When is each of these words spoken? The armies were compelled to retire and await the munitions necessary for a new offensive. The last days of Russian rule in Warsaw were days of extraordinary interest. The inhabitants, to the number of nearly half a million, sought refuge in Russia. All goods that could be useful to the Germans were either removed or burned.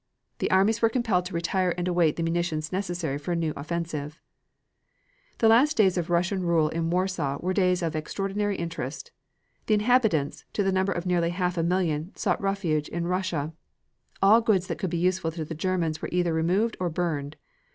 The 0.39 0.49
armies 0.49 0.81
were 0.81 0.89
compelled 0.89 1.25
to 1.25 1.35
retire 1.35 1.75
and 1.77 1.87
await 1.87 2.15
the 2.15 2.23
munitions 2.23 2.71
necessary 2.71 3.19
for 3.19 3.33
a 3.33 3.35
new 3.35 3.53
offensive. 3.55 4.19
The 5.37 5.47
last 5.47 5.77
days 5.77 5.95
of 5.95 6.09
Russian 6.09 6.41
rule 6.41 6.69
in 6.69 6.89
Warsaw 6.89 7.37
were 7.39 7.53
days 7.53 7.83
of 7.83 7.95
extraordinary 7.95 8.55
interest. 8.55 9.11
The 9.67 9.75
inhabitants, 9.75 10.43
to 10.53 10.63
the 10.63 10.71
number 10.71 10.91
of 10.91 11.05
nearly 11.05 11.29
half 11.29 11.55
a 11.55 11.61
million, 11.61 12.13
sought 12.15 12.41
refuge 12.41 12.87
in 12.89 13.05
Russia. 13.05 13.53
All 14.23 14.41
goods 14.41 14.65
that 14.65 14.79
could 14.79 14.89
be 14.89 14.97
useful 14.97 15.31
to 15.33 15.45
the 15.45 15.53
Germans 15.53 16.01
were 16.01 16.09
either 16.11 16.33
removed 16.33 16.77
or 16.79 16.89
burned. 16.89 17.35